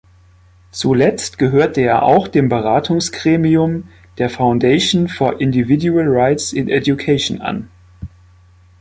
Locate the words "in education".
6.53-7.39